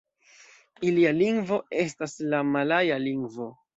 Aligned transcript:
Ilia 0.91 1.11
lingvo 1.17 1.59
estas 1.83 2.17
la 2.33 2.43
malaja 2.57 2.99
lingvo. 3.05 3.53